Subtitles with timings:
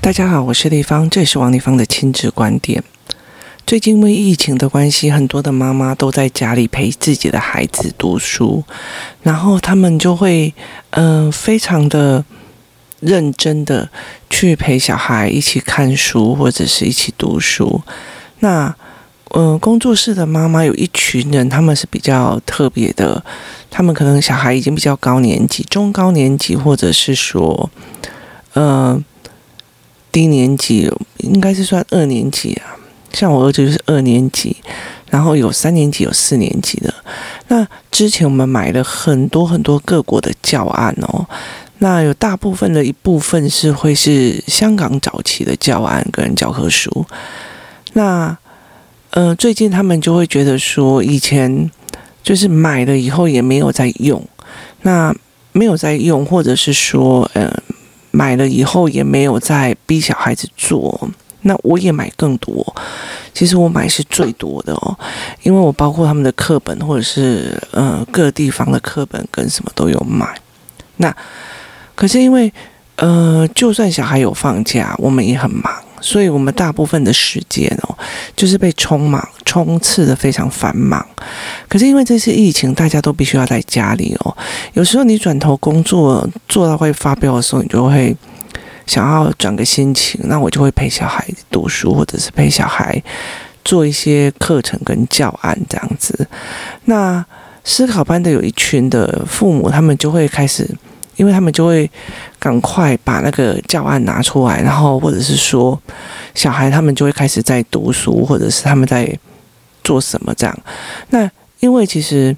[0.00, 2.82] 大家好，我是丽芳，这也是王丽芳的亲子观点。
[3.66, 8.64] 最近因为疫情的关系，很多的妈妈都在家里陪自己的孩子读书，
[9.22, 10.54] 然后他们就会
[10.92, 12.24] 嗯、非常的
[13.00, 13.90] 认真的
[14.30, 17.82] 去陪小孩一起看书或者是一起读书。
[18.38, 18.74] 那
[19.34, 23.22] 嗯、工作室的妈妈有一群人，他们是比较特别的，
[23.70, 27.68] 他们可能小孩已经比较高年级，中高年级，或者是说。
[28.54, 29.02] 呃
[30.10, 32.74] 低年级应该是算二年级啊，
[33.12, 34.56] 像我儿子就是二年级，
[35.10, 36.92] 然后有三年级，有四年级的。
[37.48, 41.26] 那之前我们买了很多很多各国的教案哦，
[41.78, 47.04] 那有大部分的一部分是会是香港早期的教案跟教科书。
[47.92, 48.36] 那
[49.10, 51.70] 呃，最近他们就会觉得说，以前
[52.22, 54.26] 就是买了以后也没有在用，
[54.82, 55.14] 那
[55.52, 57.52] 没有在用，或者是说呃。
[58.10, 61.10] 买了以后也没有再逼小孩子做，
[61.42, 62.74] 那我也买更多。
[63.32, 64.98] 其实我买是最多的哦，
[65.42, 70.40] 因为我包括他们的课本或者是呃各地方的课本跟什么都有买。
[70.96, 71.14] 那
[71.94, 72.52] 可是因为
[72.96, 75.72] 呃，就算小孩有放假，我们也很忙。
[76.00, 77.96] 所以我们大部分的时间哦，
[78.36, 81.04] 就是被冲忙、冲刺的非常繁忙。
[81.68, 84.36] 可是因为这次疫情，大家都必须要在家里哦。
[84.74, 88.16] 有时候你转头工作做到会发飙的时候，你就会
[88.86, 90.20] 想要转个心情。
[90.24, 93.02] 那我就会陪小孩读书，或者是陪小孩
[93.64, 96.26] 做一些课程跟教案这样子。
[96.84, 97.24] 那
[97.64, 100.68] 思考班的有一群的父母，他们就会开始。
[101.18, 101.90] 因为他们就会
[102.38, 105.78] 赶快把那个教案拿出来，然后或者是说，
[106.34, 109.06] 小孩他们就会开始在读书，或者是他们在
[109.84, 110.58] 做什么这样。
[111.10, 111.30] 那
[111.60, 112.34] 因为其实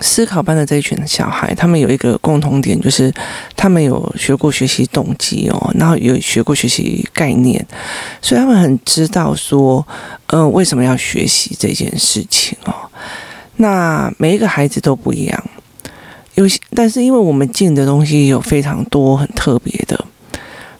[0.00, 3.12] 思考班的这一群小孩，他们有一个共同点，就是
[3.54, 7.64] 他们有学过学习动机哦，然后有学过学习概念，
[8.22, 9.86] 所以他们很知道说，
[10.28, 12.74] 嗯、为什么要学习这件事情哦。
[13.56, 15.44] 那每一个孩子都不一样。
[16.34, 20.04] 有些，但是因为我们进的东西有非常多很特别的，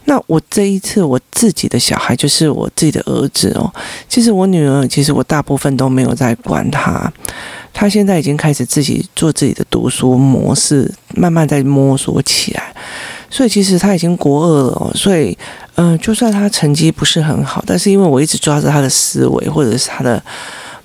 [0.07, 3.73] 那我这一次我自己的小孩就是我自己的儿子哦。
[4.09, 7.11] 其实我女儿，其实我大部分都没有在管她，
[7.73, 12.75] 她现在已经开始自己做自己的读书模式，慢慢在摸索起来。
[13.31, 15.37] 所以其实她已经国二了哦，所以
[15.77, 20.23] 嗯、就算她成绩不是很好，但是因为我一直抓着她的思维或者是她的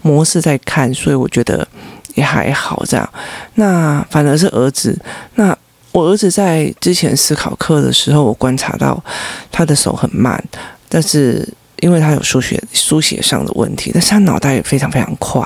[0.04, 1.68] 模式在看，所以我觉得。
[2.16, 3.10] 也还好，这样。
[3.56, 4.98] 那反而是儿子。
[5.36, 5.56] 那
[5.92, 9.04] 我儿子在之前思考课的时候，我观察到
[9.52, 10.44] 他的手很慢，
[10.88, 11.48] 但是
[11.80, 15.42] 因为他有书写书写上的问题，但是他脑袋也非常非常快。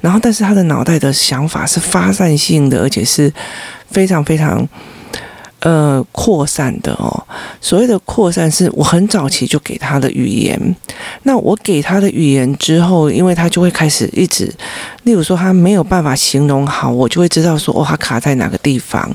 [0.00, 3.32] 然后，但是他的脑袋的想法是发散性的，而且是
[3.90, 4.66] 非常非常。
[5.60, 7.26] 呃，扩散的哦。
[7.60, 10.76] 所谓的扩散，是我很早期就给他的语言。
[11.24, 14.54] 那我给他的语言之后，因为他就会开始一直，
[15.02, 19.12] 例如说他没有办法形容好，我就会知道说哦，他卡在哪个地方，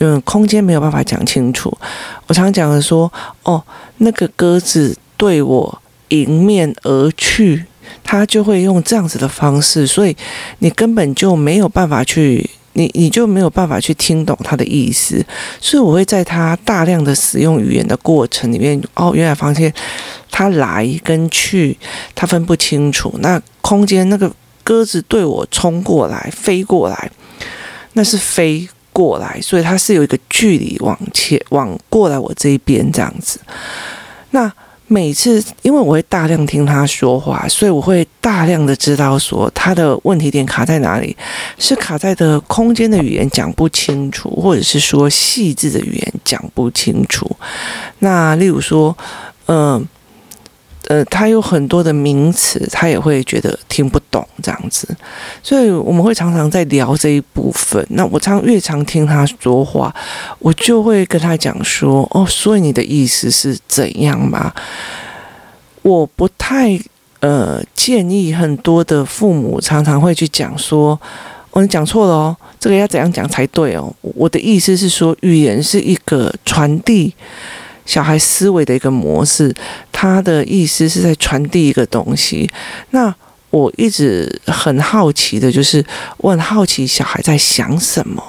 [0.00, 1.72] 嗯，空间没有办法讲清楚。
[2.26, 3.12] 我常讲的说，
[3.44, 3.62] 哦，
[3.98, 7.64] 那个鸽子对我迎面而去，
[8.02, 10.16] 他就会用这样子的方式，所以
[10.58, 12.50] 你根本就没有办法去。
[12.76, 15.24] 你你就没有办法去听懂他的意思，
[15.60, 19.72] 所以我会在他大量的使用语言的过程里面，哦，原来发现
[20.30, 21.76] 他来跟去
[22.14, 23.12] 他分不清楚。
[23.20, 24.30] 那空间那个
[24.62, 27.10] 鸽子对我冲过来飞过来，
[27.94, 33.40] 那是飞过来，所以它是有一个距离往前往过来我这一边这样子。
[34.30, 34.52] 那。
[34.88, 41.16] 每次，因为我会大量听他说话，所以我会大量的知道说他的问题点卡在哪里，
[41.58, 47.28] 是卡在的空间的语言讲不清楚，或者是说细致的语言讲不清楚。
[47.98, 48.96] 那例如说，
[49.46, 49.84] 嗯、
[50.88, 54.88] 呃，他有很多的名词，他也会觉得听不懂这样子，
[55.42, 57.84] 所以我们会常常在聊这一部分。
[57.90, 59.92] 那我常越常听他说话，
[60.38, 64.52] 我就会跟他讲说：“哦，所以你的意思是怎样嘛？”
[65.82, 66.78] 我不太
[67.20, 70.98] 呃建议很多的父母常常会去讲说
[71.50, 77.12] ：“哦，你讲错了哦，这个要怎样讲才对哦？”我的意思是说，语言是一个传递。
[77.86, 79.54] 小孩思维的一个模式，
[79.90, 82.50] 他的意思是在传递一个东西。
[82.90, 83.14] 那
[83.50, 85.82] 我一直很好奇的，就是
[86.18, 88.22] 我很好奇小孩在想什么，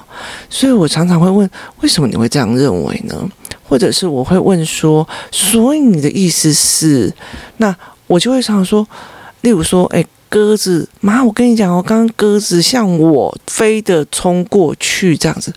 [0.50, 1.50] 所以我常常会问：
[1.82, 3.30] 为什么你会这样认为呢？
[3.68, 7.14] 或者是我会问说：所以你的意思是？
[7.58, 7.76] 那
[8.06, 8.88] 我就会常说，
[9.42, 15.54] 例如说，诶，鸽子，妈，我跟你讲哦，刚刚鸽子向我飞的冲过去，这样子。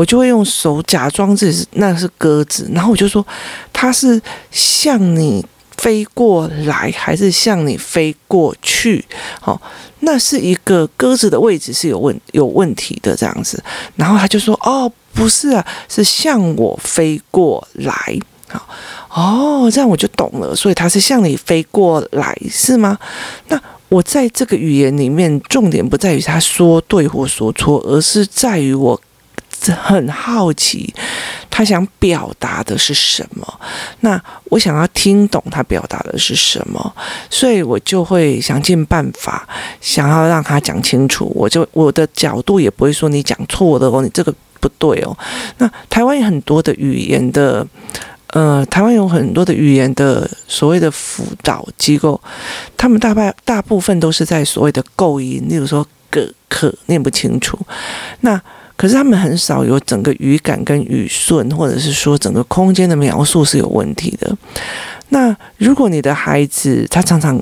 [0.00, 3.24] 我就会用手假装自己是那是鸽子，然后我就说
[3.70, 4.18] 它是
[4.50, 5.44] 向你
[5.76, 9.04] 飞过来，还是向你飞过去？
[9.42, 9.60] 好，
[9.98, 13.62] 那是一个鸽子的位置是有问有问题的这样子。
[13.94, 18.18] 然后他就说：“哦，不是啊，是向我飞过来。”
[18.48, 18.66] 好，
[19.10, 20.56] 哦，这样我就懂了。
[20.56, 22.98] 所以它是向你飞过来，是吗？
[23.48, 23.60] 那
[23.90, 28.98] 我在这个语言里面，重点不在于他说对或说错，而是在于我
[29.68, 30.92] 很好奇
[31.50, 33.60] 他想表达的是什么。
[34.00, 36.94] 那我想要听懂他表达的是什么，
[37.28, 39.46] 所以我就会想尽办法
[39.80, 41.30] 想要让他讲清楚。
[41.34, 45.16] 我就我的角度也不会说你讲错的哦，你这个不对哦。
[45.58, 47.66] 那台湾有很多的语言的。
[48.32, 52.20] 呃，台湾有很多的语言的所谓的辅导机构，
[52.76, 57.58] 他们大半大部分都是在所谓的构音，例如说“个”“可”念不清楚。
[58.20, 58.40] 那
[58.80, 64.34] 可是他们很少有整个语感跟语顺，或者是说整个空间的描述是有问题的。
[65.10, 67.38] 那如果你的孩子他常常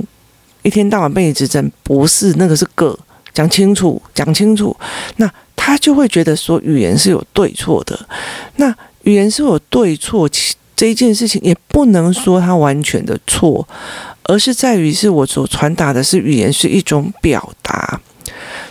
[0.63, 2.99] 一天到晚被你指正，不是那个是“个”，
[3.33, 4.77] 讲清楚，讲清楚，
[5.19, 7.97] 那他就会觉得说语言是有对错的。
[8.57, 10.29] 那语言是有对错，
[10.75, 13.65] 这一件事情也不能说他完全的错，
[14.25, 18.01] 而是在于是我所传达的是语言是一种表达，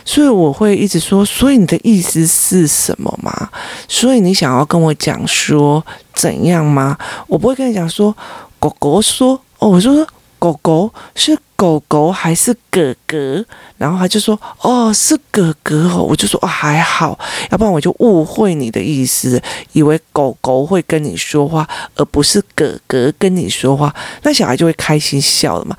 [0.04, 3.50] 所以我会一直说，所以你的意思是什么吗？
[3.86, 5.84] 所以你想要跟我讲说
[6.14, 6.96] 怎样吗？
[7.26, 8.16] 我不会跟你讲说，
[8.58, 10.06] 狗狗说，哦，我就说。
[10.38, 13.44] 狗狗是狗狗还是哥哥？
[13.76, 17.18] 然后他就说：“哦，是哥哥哦。”我就说：“哦，还好，
[17.50, 19.42] 要不然我就误会你的意思，
[19.72, 23.92] 以为狗狗会跟你说话，而不是哥哥跟你说话。
[24.22, 25.76] 那小孩就会开心笑了嘛？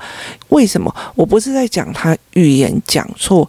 [0.48, 0.94] 为什么？
[1.14, 3.48] 我不是在讲他语言讲错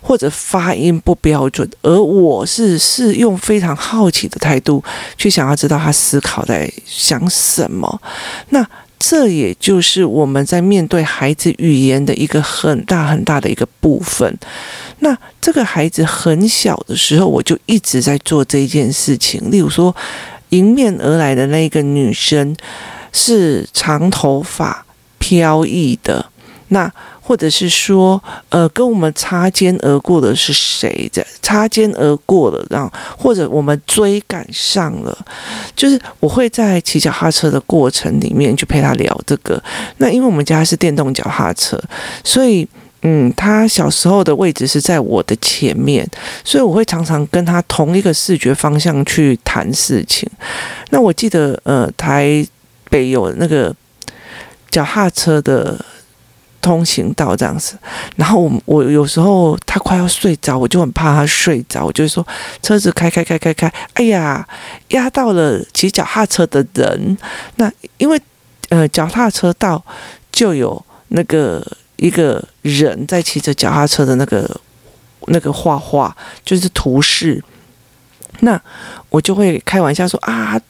[0.00, 4.82] 或者发音不标准，而我是是用非常好奇的态度
[5.18, 8.00] 去想要知道他思考在想什么。
[8.48, 8.66] 那。”
[8.98, 14.36] 这也就是我们在面对孩子语言的一个很大很大的一个部分。
[15.00, 19.50] 那这个孩子很小的时候，我就一直在做这件事情。
[19.50, 19.94] 例如说，
[20.48, 22.56] 迎面而来的那个女生
[23.12, 24.86] 是长头发、
[25.18, 26.30] 飘逸的，
[26.68, 26.92] 那。
[27.28, 31.10] 或者是说，呃，跟我们擦肩而过的是谁？
[31.12, 35.26] 在擦肩而过了，然后或者我们追赶上了，
[35.74, 39.60] 就是我会在骑脚踏车的过程里面去陪他聊这个。
[39.96, 41.76] 那因为我们家是电动脚踏车，
[42.22, 42.64] 所以
[43.02, 46.08] 嗯，他小时候的位置是在我的前面，
[46.44, 50.30] 所以我会常常跟他同一个视觉方向去谈事情。
[50.90, 52.46] 那我记得，呃，台
[52.88, 53.74] 北有那个
[54.70, 55.84] 脚踏车的。
[56.66, 57.78] 通行道这样子，
[58.16, 62.26] 然后我我有时候他快要睡着，我就很怕他睡着，我就说
[62.60, 64.44] 车子开开开开开，哎呀，
[64.88, 67.16] 压到了骑脚踏车的人。
[67.54, 68.20] 那因为
[68.70, 69.80] 呃脚踏车道
[70.32, 71.64] 就有那个
[71.94, 74.60] 一个人在骑着脚踏车的那个
[75.28, 77.40] 那个画画，就是图示。
[78.40, 78.60] 那
[79.10, 80.60] 我就会开玩笑说啊。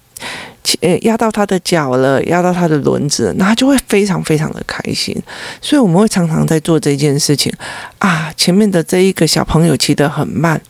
[0.81, 5.17] 呃，压到他的脚了，压到他的轮子，那他就会非常非常的开心。
[5.61, 7.53] 所以我们会常常在做这件事情
[7.99, 8.33] 啊。
[8.37, 10.61] 前面的这一个小朋友骑得很慢，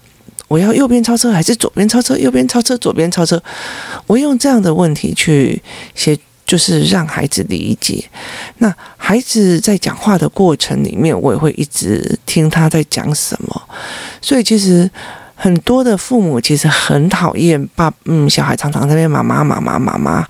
[0.48, 2.16] 我要右边超车还是左边超车？
[2.16, 3.42] 右边超车，左边超车。
[4.06, 5.62] 我用这样的问题去
[5.94, 8.04] 写，就是让孩子理解。
[8.58, 13.62] 那孩子在讲话的过程里面，我也会一直听他在讲什么。
[14.20, 14.90] 所以其实。
[15.36, 20.26] 很多的父母其实很讨厌爸，嗯，小孩常常在那边妈妈妈妈妈妈。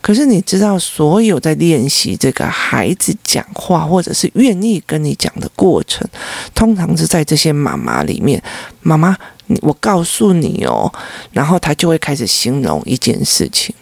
[0.00, 6.08] 可是你知道，所有在练习这个孩子讲话，或者是愿意跟你讲的过程，
[6.54, 8.40] 通常是在这些妈妈里面。
[8.80, 9.16] 妈妈，
[9.62, 10.90] 我告诉你哦，
[11.32, 13.74] 然后他就会开始形容一件事情。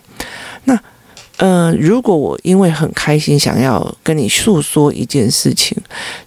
[0.64, 0.76] 那。
[1.44, 5.76] 呃，如果我因为很开心想要跟你诉说一件事情，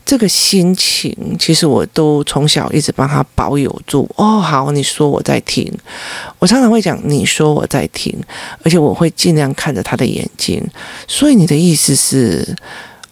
[0.06, 4.08] 这个心情其实我都从小一直帮他保有住。
[4.16, 5.74] 哦，好，你说我在听，
[6.38, 8.16] 我常常会讲你说我在听，
[8.64, 10.64] 而且我会尽量看着他的眼睛。
[11.08, 12.56] 所以你的意思是，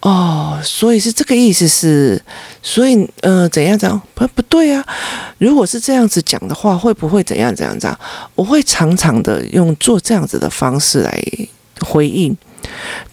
[0.01, 2.21] 哦，所以是这个意思是，
[2.62, 4.00] 所以呃，怎样怎样？
[4.13, 4.85] 不不对啊，
[5.39, 8.00] 如果是这样子讲的话，会不会怎样怎样怎样？
[8.35, 11.19] 我会常常的用做这样子的方式来。
[11.85, 12.35] 回应，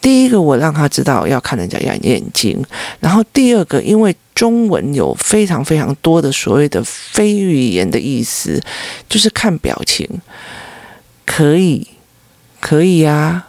[0.00, 2.64] 第一个我让他知道要看人家眼眼睛，
[3.00, 8.60] 然后第二个，因为中文有非常非常多的所谓的非语言的意思，
[9.08, 10.08] 就是看表情，
[11.26, 11.86] 可以，
[12.60, 13.48] 可以呀，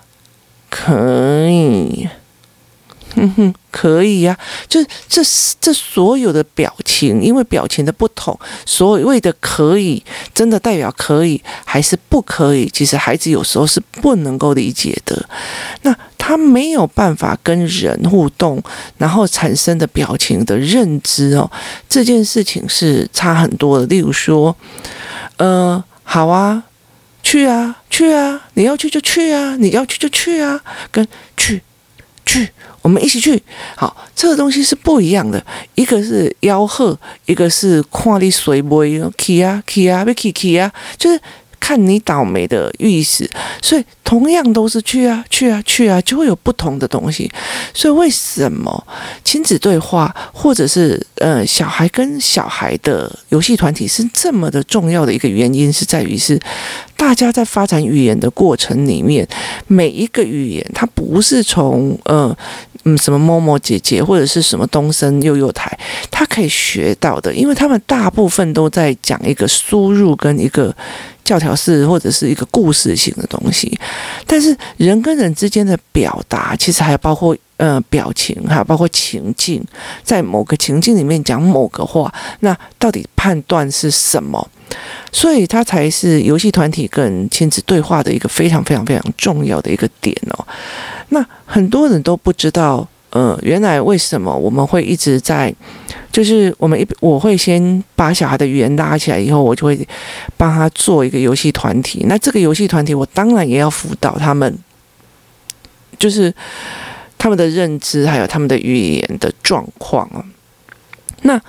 [0.70, 2.10] 可以，
[3.16, 4.36] 嗯哼，可以呀、
[4.68, 5.22] 就是这
[5.62, 10.04] 这所有的表情，因为表情的不同，所谓的可以，
[10.34, 12.68] 真的代表可以还是不可以？
[12.74, 15.30] 其实孩子有时候是不能够理解的。
[15.84, 18.62] 那他没有办法跟人互动，
[18.98, 21.50] 然后产生的表情的认知哦，
[21.88, 23.86] 这件事情是差很多的。
[23.86, 24.56] 例如说，
[25.38, 26.64] 呃，好啊，
[27.22, 30.60] 去啊，去啊，你要去就去啊，你要去就去啊，
[30.92, 31.62] 跟去。
[32.26, 32.50] 去，
[32.84, 33.42] 我们一起去。
[33.76, 35.44] 好，这个东西是不一样的。
[35.74, 38.86] 一个是吆喝，一个是看你随不
[39.18, 41.20] 去啊，去啊，要去去啊，就是。
[41.66, 43.26] 看你倒霉的意思，
[43.62, 47.32] 所以同样都是去啊去啊去啊，就会有不同的东西。
[47.74, 48.86] 所以为什么
[49.24, 56.38] 亲子对话，或者是呃小孩跟小孩的游戏团体是这么的重要的一个原因，是在于是
[56.98, 59.26] 大家在发展语言的过程里面，
[59.66, 62.38] 每一个语言它不是从呃。
[62.86, 65.78] 嗯，什么摸摸姐姐或者是什么东森幼幼台，
[66.12, 70.76] 他可以学到的，因为他们大部分都在讲一个输入跟一个
[71.24, 73.78] 教条式或者是一个故事性的东西。
[74.28, 79.64] 但是人跟人之间的表达，其实还包括呃表情，还有包括情境，
[80.04, 84.46] 在某个情境里面讲某个话，那到底判断是什么？
[85.12, 90.48] 所以它才是游戏团体跟亲子对话的一个非常非常非常重要的一个点哦。
[91.10, 95.54] 那很多人都不知道，呃，原来为什么我们会一直在，
[96.12, 99.88] 就是我们一我会先把小孩的语言拉起来以后，我就会
[100.36, 102.06] 帮他做一个游戏团体。
[102.08, 104.58] 那这个游戏团体，我当然也要辅导他们，
[106.00, 106.34] 就是
[107.18, 110.26] 他们的认知还有他们的语言的状况啊。
[111.22, 111.40] 那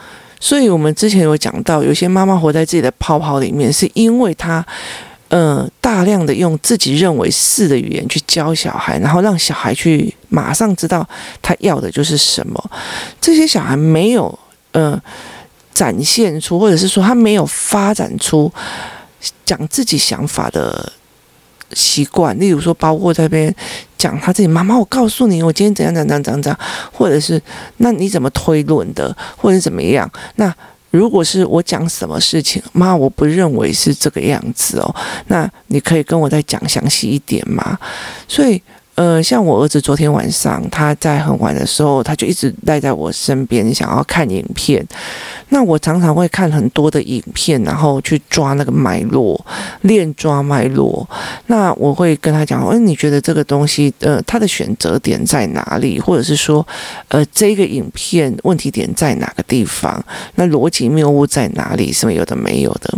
[0.44, 4.62] 所以我们之前有讲到，有些妈妈活在自己的泡泡里面，是因为她。
[5.28, 11.04] 呃，大量的用自己认为是的语言去教小孩，然后让小孩去马上知道
[11.42, 12.70] 他要的就是什么。
[13.20, 14.38] 这些小孩没有
[14.72, 15.00] 呃
[15.72, 18.52] 展现出，或者是说他没有发展出
[19.44, 20.92] 讲自己想法的
[21.72, 22.38] 习惯。
[22.38, 23.54] 例如说，包括在边
[23.96, 26.58] 讲他自己妈妈，我告诉你，我今天怎样怎样怎样怎样，
[26.92, 27.40] 或者是
[27.78, 30.10] 那你怎么推论的，或者怎么样？
[30.36, 30.54] 那。
[30.90, 34.94] 如果是我讲什么事情，妈，我不认为是这个样子哦。
[35.26, 37.76] 那你可以跟我再讲详细一点吗？
[38.28, 38.62] 所以。
[38.94, 44.86] 呃，像我儿子昨天晚上，他在很晚的时候，他就一直赖在我身边，想要看影片。
[45.48, 49.44] 那我常常会看很多的影片，然后去抓那个脉络，
[49.82, 51.08] 练抓脉络。
[51.48, 55.98] 那我会跟他讲，哎，你觉得这个东西，呃，他的选择点在哪里？
[55.98, 56.64] 或者是说，
[57.08, 60.04] 呃，这个影片问题点在哪个地方？
[60.36, 61.92] 那逻辑谬误在哪里？
[61.92, 62.96] 什么有的没有的？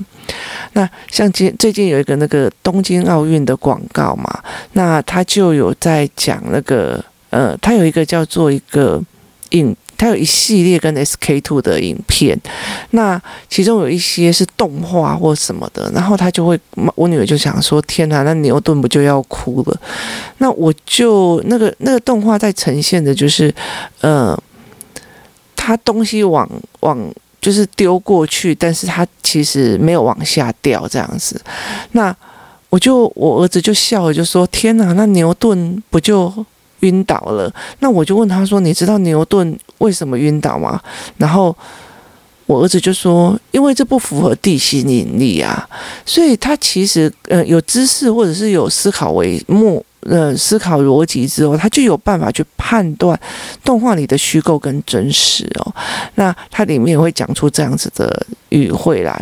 [0.72, 4.40] 那像今最近有一个那个东京奥运的广告嘛，
[4.72, 9.02] 那他就有在讲那个呃，他有一个叫做一个
[9.50, 12.38] 影，他有一系列跟 SK Two 的影片，
[12.90, 16.58] 那其中有一些是动画或什么的，然后他就会，
[16.94, 19.80] 我女儿就想说，天哪，那牛顿不就要哭了？
[20.38, 23.54] 那我就那个那个动画在呈现的就是，
[24.02, 24.38] 呃，
[25.54, 26.48] 他东西往
[26.80, 26.98] 往。
[27.40, 31.40] 就是丢过去，但是他其实没有往下掉这样子。
[31.92, 32.14] 那
[32.70, 36.32] 我就我儿子就笑了，就说：“天哪，那牛顿不就
[36.80, 40.80] 晕倒了？”那我就问他说：“你知道牛顿为什么晕倒吗？”
[41.18, 41.56] 然后
[42.46, 45.68] 我儿子就说：“因为这不符合地心引力啊。”
[46.04, 49.84] 所以他其实呃有知识或者是有思考为目。
[50.08, 53.18] 呃，思考逻辑之后，他就有办法去判断
[53.64, 55.74] 动画里的虚构跟真实哦。
[56.14, 59.20] 那他里面也会讲出这样子的语汇来。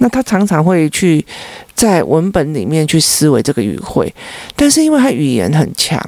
[0.00, 1.24] 那他常常会去
[1.74, 4.14] 在文本里面去思维这个语汇，
[4.54, 6.00] 但是因为他语言很强，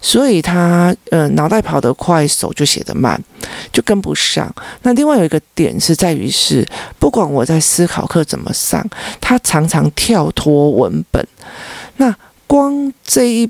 [0.00, 3.22] 所以他呃脑袋跑得快，手就写得慢，
[3.70, 4.52] 就跟不上。
[4.82, 6.66] 那另外有一个点是在于是，
[6.98, 8.84] 不管我在思考课怎么上，
[9.20, 11.24] 他常常跳脱文本。
[11.98, 12.12] 那
[12.46, 13.48] 光这一。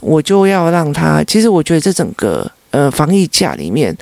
[0.00, 3.96] 我就要让他，其实我觉得这整个呃防疫假里面，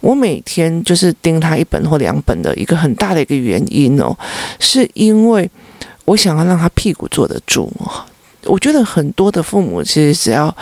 [0.00, 4.16] 我每天就是盯他一本或两本的一个很大的一个原因哦，
[4.58, 5.48] 是因为
[6.04, 7.72] 我想要让他屁股坐得住。
[8.46, 10.52] 我觉得很多的父母其实只要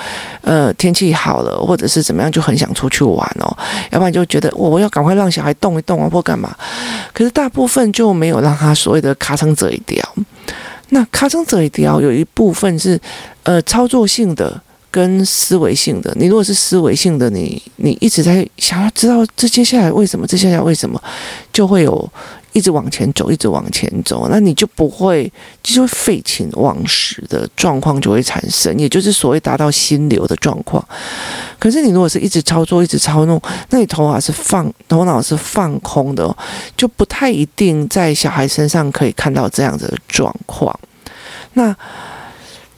[0.43, 3.57] 呃天气好了或者是怎么样，就很想出去玩哦，
[3.91, 6.55] 要不然就觉得我要赶快让小孩动一动啊或干嘛，
[7.15, 10.07] 可是大部分就没有让他所谓的卡成这一条。
[10.91, 13.01] 那卡成这一条有一部分是，
[13.43, 16.13] 呃，操作性的跟思维性的。
[16.17, 21.01] 你如果是思维性的，你你一直在想要知道这接下来为什么，这接下来为什么，
[21.53, 22.13] 就会有
[22.53, 25.33] 一直往前走，一直往前走，那你就不会，
[25.63, 30.85] 就会废寝忘食的状况就会产生，也就是所谓达到心流的状况。
[31.59, 36.37] 可是你如果是一直操作，一直操弄，那你头脑是放，头脑是放空的，
[36.77, 40.77] 就不太一定在小孩身上可以看到这样子的状况。
[41.55, 41.75] 那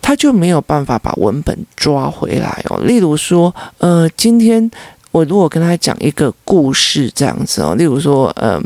[0.02, 2.78] 他就没有办法把文本抓回来哦。
[2.80, 4.70] 例如说，呃，今天
[5.12, 8.60] 我如果跟他讲一个故事这样子哦，例如说，呃。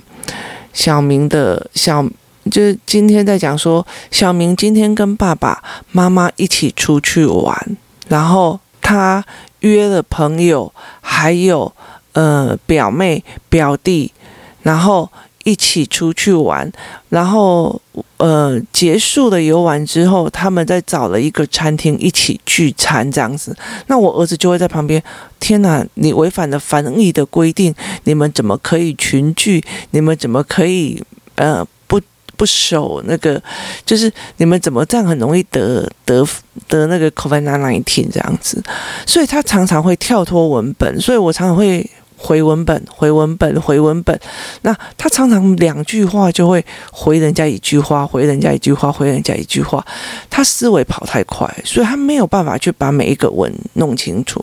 [0.73, 2.05] 小明的小，
[2.51, 7.77] 就是今天在讲说，小明今天跟爸爸妈妈一起出去玩，
[8.09, 9.25] 然后他
[9.61, 11.73] 约了朋友，还有
[12.13, 14.13] 呃表妹表弟，
[14.61, 15.11] 然后
[15.47, 16.69] 一起出去玩，
[17.09, 17.81] 然后
[18.17, 23.57] 呃结束了游玩之后，他们再找了一个餐厅一起聚餐这样子。
[23.87, 25.01] 那我儿子就会在旁边，
[25.39, 27.73] 天哪，你违反了防疫的规定，
[28.03, 29.63] 你们怎么可以群聚？
[29.93, 31.01] 你们怎么可以
[31.37, 32.01] 呃不
[32.37, 33.41] 不守那个？
[33.85, 36.27] 就是你们怎么这样很容易得得
[36.67, 38.61] 得那个 COVID-19 这样子？
[39.07, 41.89] 所以他常常会跳脱文本，所以我常常会。
[42.17, 44.19] 回文本，回文本，回文本。
[44.63, 49.85] 那他常常两句话就会回人家一句话，回人家一句话，回人家一句话。
[50.31, 54.43] 他思维跑太快，所以他没有办法去把每一个文弄清楚，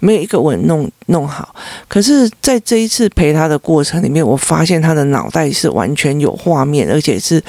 [0.00, 1.54] 每一个文弄弄好。
[1.88, 7.42] 可是，在这一次陪他的过程里面，我发现他的脑袋是完全有画面，而且是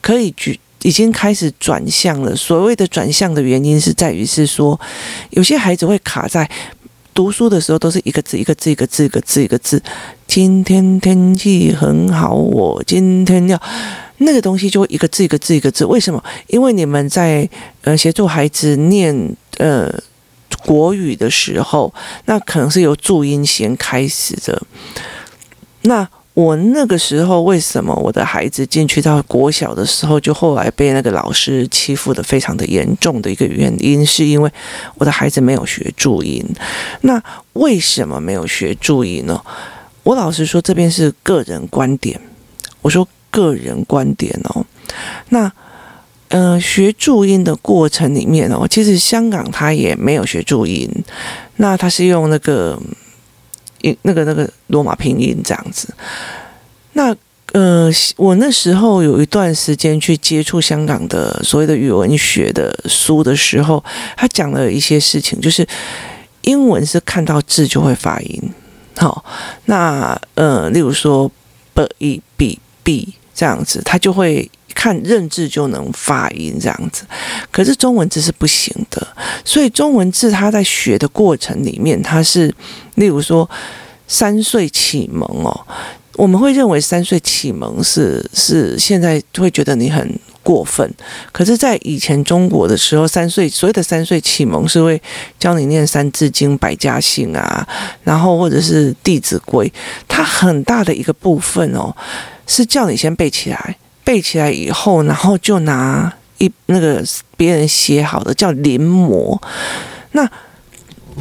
[0.00, 2.36] 可以举，已经开始转向了。
[2.36, 4.78] 所谓的转向的原因是在于是说，
[5.30, 6.48] 有些孩子会卡在。
[7.14, 9.82] 读书的时候都是一个字一个字一个字一个字一个字。
[10.26, 13.60] 今天天气很好，我今天要
[14.18, 15.84] 那个东西就会一个字一个字一个字。
[15.84, 16.22] 为什么？
[16.46, 17.48] 因为你们在
[17.82, 19.92] 呃协助孩子念呃
[20.64, 21.92] 国语的时候，
[22.24, 24.62] 那可能是由注音先开始的。
[25.82, 34.50] 那我那个时候为什么我的孩子进去到国小的时候，就后来被那个老师欺负得非常的严重的一个原因，是因为
[34.94, 36.42] 我的孩子没有学注音。
[37.02, 37.22] 那
[37.52, 39.38] 为什么没有学注音呢？
[40.04, 42.18] 我老实说，这边是个人观点。
[42.80, 44.64] 我说个人观点哦。
[45.28, 45.52] 那
[46.28, 50.90] 呃，学注音的过程里面哦，其实香港他也没有学注音，
[51.56, 52.80] 那他是用那个。
[54.02, 55.92] 那个那个罗马拼音这样子，
[56.92, 57.14] 那
[57.52, 63.82] 呃，我那时候有一段时间去接触香港的所谓的语文学的书的时候，
[64.16, 65.66] 他讲了一些事情，就是
[66.42, 68.42] 英文是看到字就会发音，
[68.96, 69.24] 好，
[69.66, 71.30] 那呃，例如说
[71.74, 74.50] b e b b 这样子，他就会。
[74.74, 77.04] 看认字就能发音这样子，
[77.50, 79.06] 可是中文字是不行的。
[79.44, 82.54] 所以中文字它在学的过程里面，它是
[82.96, 83.48] 例如说
[84.08, 85.66] 三岁启蒙哦，
[86.16, 90.92] 我们会认为三岁启蒙是是现在会觉得你很过分，
[91.30, 95.00] 可是，在以前中国的时候，三岁所谓的三岁启蒙是会
[95.38, 97.66] 教你念《三字经》《百家姓》啊，
[98.02, 99.68] 然后或者是《弟子规》，
[100.08, 101.94] 它很大的一个部分哦，
[102.46, 103.76] 是叫你先背起来。
[104.04, 107.02] 背起来以后，然后就拿一那个
[107.36, 109.40] 别人写好的叫临摹。
[110.12, 110.28] 那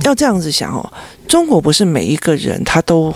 [0.03, 0.93] 要这样子想哦，
[1.27, 3.13] 中国不是每一个人他都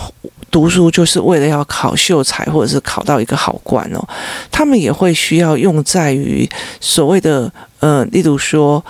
[0.51, 4.07] 读书就是为了要考秀才或者是考到一个好官哦，
[4.51, 6.47] 他们也会需要用在于
[6.79, 8.83] 所谓的呃，例如说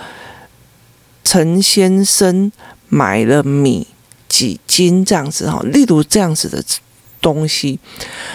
[1.24, 2.52] 陈先生
[2.88, 3.86] 买了米
[4.28, 6.62] 几斤这样子哈，例如这样子的。
[7.20, 7.78] 东西，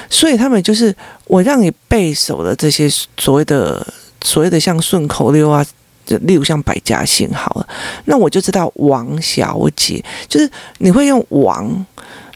[0.09, 3.85] 所以他们就是我让你背熟了这些所谓的
[4.23, 5.65] 所谓的像顺口溜啊，
[6.05, 7.67] 就例如像百家姓好了，
[8.05, 11.85] 那我就知道王小姐就是你会用王，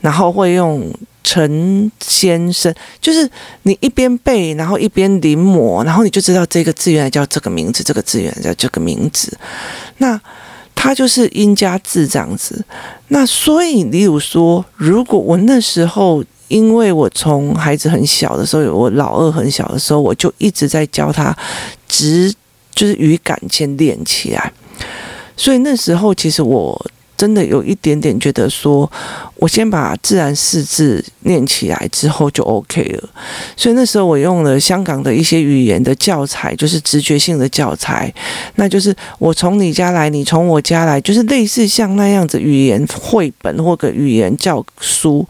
[0.02, 0.92] 然后会用
[1.24, 3.30] 陈先生，就是
[3.64, 9.38] 你一边背，然后一边临摹，然后你就知道这个字原来叫这个名字，这个字原来叫这个名字，
[9.98, 10.20] 那
[10.74, 12.64] 它就是音加字这样子。
[13.10, 16.24] 那所以，例如说，如果我那时候。
[16.48, 21.36] 因为我从孩子很小的时候，我老二很小的时候，我就一直在教他
[21.88, 22.34] 直，
[22.74, 24.52] 就是语感先练起来。
[25.36, 26.80] 所以那时候其实我
[27.18, 28.90] 真的有一点点觉得说，
[29.36, 33.10] 我先把自然四字念起来之后就 OK 了。
[33.58, 38.14] 所以那时候我用了香港的一些语言的教材，就是直觉性的教材，
[38.56, 45.26] 那就是我从你家来，你从我家来，就是类似像那样子语言绘本或者语言教书。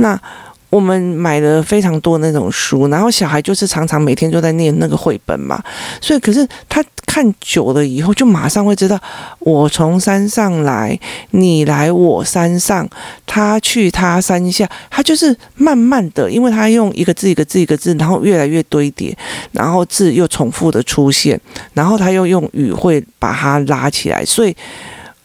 [0.00, 0.20] 那
[0.68, 5.60] 我们买了非常多那种书，然后小孩就是常常每天都在念那个绘本嘛，
[6.00, 8.96] 所以可是他看久了以后，就马上会知道，
[9.40, 10.96] 我从山上来，
[11.32, 12.88] 你来我山上，
[13.26, 19.16] 他去他山下，他就是慢慢的，因为他用一个字一个字一个字，然后越来越堆叠，
[19.50, 21.40] 然后字又重复的出现，
[21.74, 24.56] 然后他又用语汇把它拉起来，所以。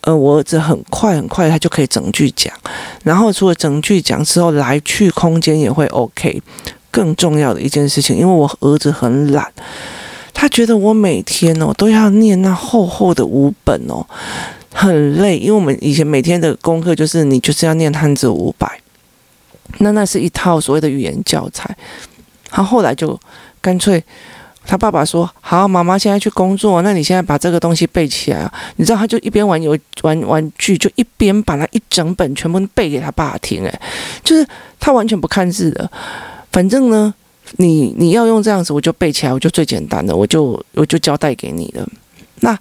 [0.05, 2.53] 呃，我儿子很快很快，他就可以整句讲。
[3.03, 6.41] 然后除了整句讲之后，来去空间也会 OK。
[6.91, 9.51] 更重要的一件事情，因为我儿子很懒，
[10.33, 14.05] 他觉得我每天哦都要念那厚厚的五本哦，
[14.71, 15.37] 很累。
[15.37, 18.79] 因为我们以前每天的功课就是你就是要念汉字五百，
[19.79, 21.75] 那那是一套所谓的语言教材。
[22.49, 23.19] 他后来就
[23.59, 24.01] 干脆。
[24.67, 33.63] 他爸爸说：“好，妈妈现在去工作，那你现在把这个东西背起来。”你知道，他就一边玩游玩玩具，就一边把那一整本全部背给他爸听。
[33.63, 33.79] 诶，
[34.23, 34.45] 就是
[34.79, 35.89] 他完全不看字的。
[36.51, 37.13] 反正呢，
[37.57, 41.87] 你你要用这样子，我就背起来，我就最简单的，我就我就交代给你了。
[42.41, 42.57] 那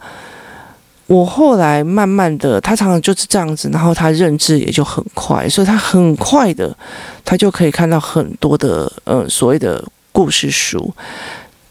[1.07, 6.77] 我后来慢慢的，他常常就是这样子，然后他认字也就很快，所以他很快的，
[7.25, 10.93] 他就可以看到很多的呃所谓的故事书。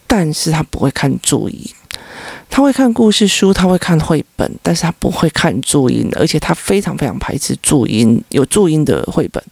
[0.06, 1.58] 但是他不会看注音，
[2.48, 9.42] 他会看故事书，他会看绘本，但是他不会看注音，而且他非常非常排斥注音，有注音的绘本。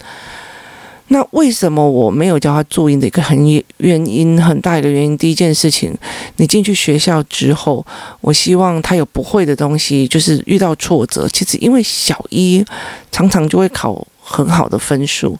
[1.08, 3.36] 那为什么我没有教他注音的一个很
[3.78, 5.92] 原因，很大一个原因，第一件事情，
[6.36, 7.84] 你进去学校之后，
[8.20, 12.64] 我希望他有不会的东西，就是遇到挫折，其实因为小一
[13.10, 15.36] 常常就会考很好的分数，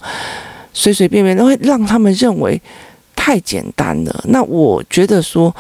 [0.75, 2.61] 随随便便都会让他们认为。
[3.15, 4.25] 太简单了。
[4.29, 5.55] 那我觉得说，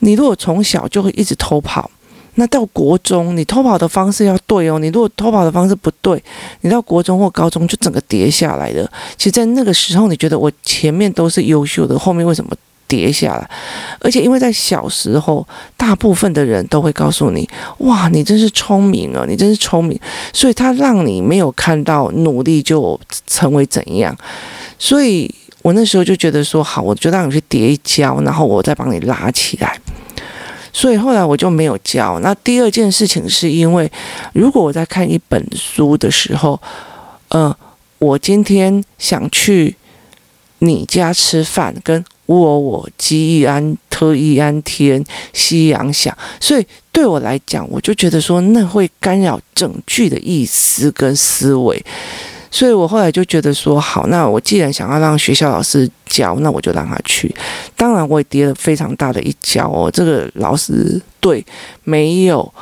[0.00, 1.90] 你如果从小就会一直偷跑，
[2.36, 4.78] 那到国中你偷跑的方式要对哦。
[4.78, 6.22] 你如果偷跑的方式不对，
[6.60, 8.90] 你到国中或高中就整个跌下来了。
[9.18, 13.50] 其实，在那个时候，你觉得我前面都是优秀的，后面为什么跌下来？
[14.00, 17.46] 而且，因为在小时候，大部分的人都会告诉你
[17.78, 19.98] ：“哇，你真是聪明啊，你真是聪明。”
[20.32, 24.16] 所以，他让你没有看到努力就成为怎样。
[24.78, 25.34] 所以。
[25.62, 29.78] 我那时候就觉得说好，我就让你去叠一跤，然后我再帮你拉起来。
[30.72, 32.20] 所以后来我就没有教。
[32.20, 33.90] 那第二件事情是因为，
[34.32, 36.60] 如果我在看一本书的时候，
[37.28, 37.54] 呃，
[37.98, 39.74] 我今天想去
[40.60, 51.84] 你家吃饭，跟我我鸡一安特一安天夕阳想，所以对我来讲，我就觉得说那会干扰整句的意思跟思维。
[52.50, 57.32] 所以我后来就觉得说，好，那我既然想要让学校老师教，那我就让他去。
[57.76, 59.90] 当然，我也跌了非常大的一跤哦。
[59.90, 61.44] 这个老师对
[61.84, 62.52] 没有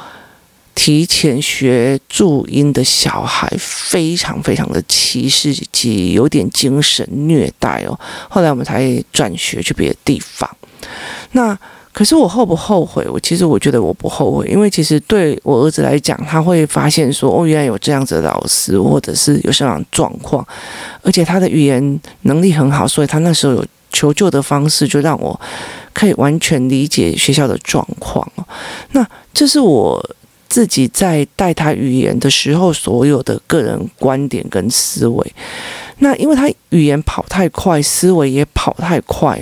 [0.74, 7.98] 提前学注音的小孩非常非常的歧视及有点精神虐待哦。
[8.28, 10.48] 后来我们才转学去别的地方。
[11.32, 11.58] 那。
[11.98, 13.04] 可是我后不后悔？
[13.12, 20.46] 我其实我觉得我不后悔，因为其实对我儿子来讲，他会发现说，哦，原来有这样子的老师，或者是有这样状况，
[21.02, 25.40] 而且他的语言能力很好，所以他那时候有求救的方式，就让我
[25.92, 28.24] 可以完全理解学校的状况。
[28.92, 30.00] 那这是我
[30.48, 35.32] 自己在带他语言的时候所有的个人观点跟思维。
[35.98, 39.36] 那因为他语言跑太快，思维也跑太快。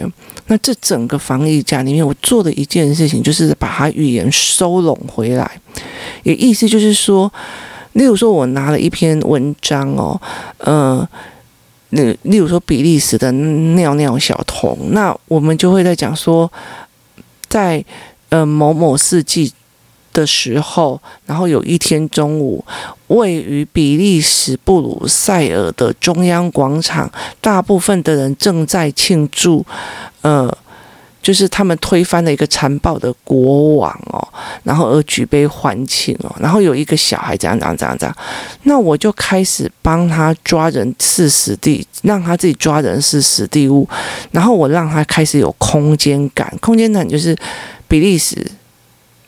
[0.47, 5.61] 那这整个防疫假里面，我做的一件事情就是把他语言收拢回来，
[6.23, 7.33] 也意思就是说，
[7.93, 10.21] 例如说我拿了一篇文章哦，
[10.59, 11.09] 呃，
[11.91, 16.51] 那例如说比利时的尿尿小童，那我们就会在讲说，
[17.49, 17.85] 在
[18.29, 19.53] 呃某某世纪。
[20.17, 22.65] 的时候，然后有一天中午，
[23.09, 27.11] 位于比利时布鲁塞尔的中央广场，
[27.43, 29.63] 大部分的人正在庆祝，
[30.23, 30.51] 呃，
[31.21, 34.27] 就是他们推翻了一个残暴的国王哦，
[34.65, 38.17] 然后而举杯欢庆哦，然后有一个小孩这样这样这样这样，
[38.63, 43.87] 那我就开始帮他抓人事时地，让他自己抓人事时地物，
[44.31, 47.37] 然后我让他开始有空间感，空间感就是
[47.87, 48.51] 比利时。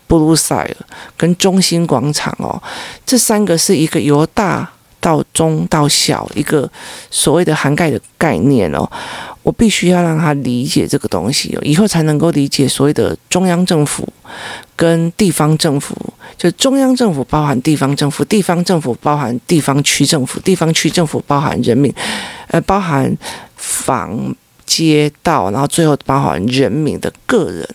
[0.08, 0.76] 布鲁塞尔
[1.16, 2.60] 跟中心广场哦，
[3.06, 4.68] 这三个是一个由大
[5.00, 6.68] 到中到小一个
[7.10, 8.90] 所谓的涵盖的概念哦。
[9.44, 14.06] 我必须要让他理解这个东西哦，以后才能够理解所谓的中央政府
[14.74, 15.94] 跟地方政府。
[16.36, 21.92] 就中央政府包含地方政府，地方政府包含地方区政府，地方区政府包含人民，
[22.48, 23.16] 呃，包含
[23.56, 24.34] 房
[24.66, 27.66] 街道，然后最后包含人民的个人。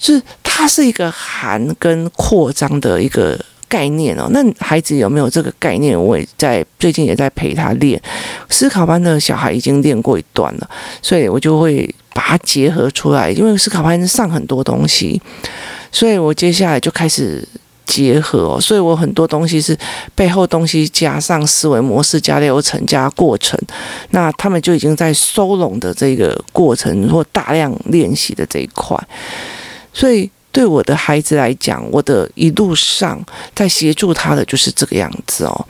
[0.00, 4.26] 是，它是一个含跟扩张的一个概念哦。
[4.30, 5.96] 那孩子有没有这个概念？
[5.96, 8.00] 我也在最近也在陪他练
[8.48, 10.70] 思考班的小孩已经练过一段了，
[11.02, 13.30] 所以我就会把它结合出来。
[13.30, 15.20] 因为思考班上很多东西，
[15.92, 17.46] 所以我接下来就开始。
[17.86, 19.76] 结合哦，所以我很多东西是
[20.14, 23.58] 背后东西加上思维模式加流程加过程，
[24.10, 28.96] 那他们就已经在收拢的这个过程或大量练习的这一块，
[29.92, 33.22] 所以对我的孩子来讲，我的一路上
[33.54, 35.66] 在协助他的就是这个样子哦，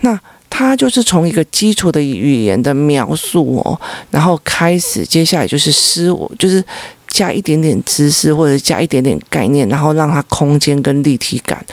[0.00, 6.64] 那他就是从一个基础的语言的描述哦，然后开始接下来就是思我就是。
[7.06, 11.64] 加一点点知识，或者加一点点概念，然后让他空间跟立体感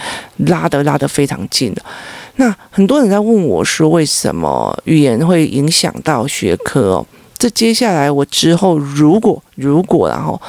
[0.46, 1.74] 拉得拉得非常近。
[2.36, 7.06] 那很多人在问我说，为什么语言会影响到学科哦？
[7.40, 10.40] 这接下来我之后如果如果然后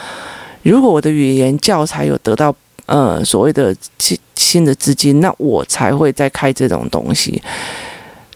[0.62, 2.54] 如果我的语言教材有得到
[2.86, 7.42] 呃所谓的新新的资金，那我才会再开这种东西。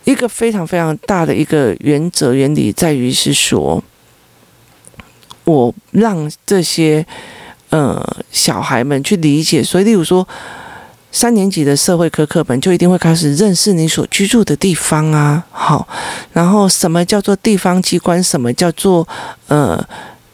[0.04, 3.82] 一个非常非常大的一个原则原理在于是说。
[5.44, 7.06] 我让这些
[7.70, 10.26] 呃小孩们去理解，所以例如说
[11.12, 15.86] 三年级的社会科课本就一定会开始认识你所居住的地方啊，好，
[16.32, 19.06] 然后什么叫做地方机关，什么叫做
[19.46, 19.80] 呃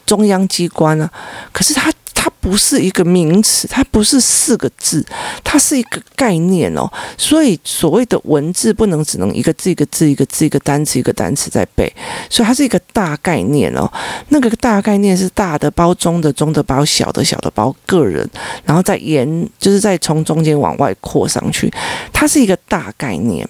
[0.06, 1.10] 中央机关呢？
[1.52, 1.92] 可是他。
[2.24, 5.04] 它不是一个名词，它不是四个字，
[5.42, 6.88] 它是一个概念哦。
[7.18, 11.92] 所以所谓的文字不能只能一个字一个字一个字一个单词一个单词在背，
[12.30, 13.90] 所以它是一个大概念哦。
[14.28, 18.24] 那个大概念是大的包中的，中的包小的，小的包个人，
[18.64, 21.68] 然后再延，就是再从中间往外扩上去，
[22.12, 23.44] 它是一个大概念。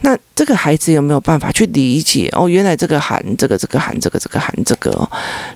[0.00, 2.48] 那这个孩子有没有办法去理解哦？
[2.48, 5.10] 原来这个含这个，这个含这个，这个含这个哦。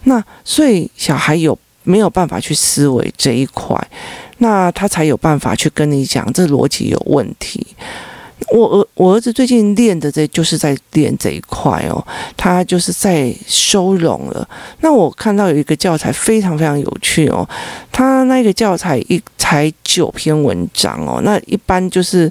[0.04, 1.58] 那所以小孩有。
[1.82, 3.76] 没有办法去思维这一块，
[4.38, 7.66] 那他才有办法去跟你讲这逻辑有问题。
[8.50, 12.04] 我儿我儿子最近练的这就是在练这一块哦，
[12.36, 14.48] 他就是在收拢了。
[14.80, 17.48] 那我看到有一个教材非常非常有趣哦，
[17.92, 22.30] 他那个教材一才九篇文章哦，那一般就是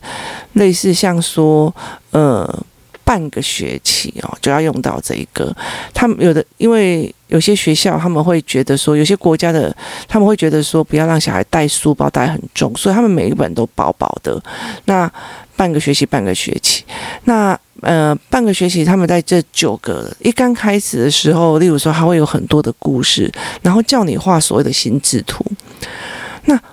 [0.53, 1.73] 类似像说
[2.11, 2.63] 呃。
[3.09, 5.51] 半个学期哦，就要用到这一个。
[5.95, 9.75] 他们有的，因为有些学校他们会觉得说，有些国家的
[10.07, 14.39] 他们会觉得说，不要让小孩带书包带很重，所以他们每一本都薄薄的。
[14.85, 15.11] 那
[15.55, 16.83] 半个学期，半个学期，
[17.23, 23.31] 那呃，半个学期，他们在这九个一刚开始的时候，例如说，还会有很多的故事，
[23.63, 25.43] 然后叫你画所谓的心智图。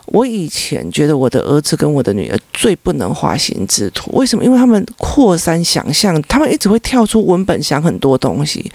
[0.06, 4.44] 我以前觉得我的儿子跟我的女儿最不能画心智图，为什么？
[4.44, 8.70] 因为他们扩散想象，他们一直会跳出文本想很多东西，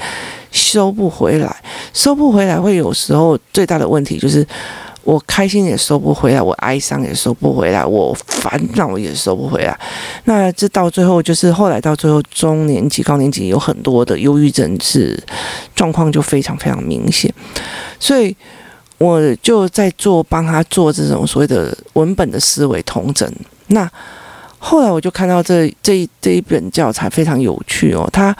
[0.51, 1.55] 收不回来，
[1.93, 4.45] 收不回来会有时候最大的问题就是
[5.03, 9.79] 我开心也收不回来，我哀伤也收不回来，我烦恼也收不回来。
[10.25, 15.17] 那这到最后就是后来到最后中年级、高年级有很多的忧郁症是
[15.73, 17.33] 状况就非常非常明显，
[17.99, 18.35] 所以。
[19.01, 23.27] 我就在做帮他做这种所谓的文本的思维同整。
[23.67, 23.89] 那
[24.59, 28.35] 后来我就看到这这一这一本教材非常有趣哦，他